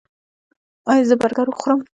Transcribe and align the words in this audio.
ایا 0.89 1.03
زه 1.09 1.15
برګر 1.21 1.47
وخورم؟ 1.49 1.81